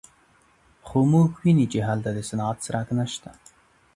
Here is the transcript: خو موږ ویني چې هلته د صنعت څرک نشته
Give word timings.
خو 0.87 0.97
موږ 1.11 1.29
ویني 1.41 1.65
چې 1.73 1.79
هلته 1.87 2.09
د 2.13 2.19
صنعت 2.29 2.57
څرک 2.65 2.87
نشته 2.99 3.31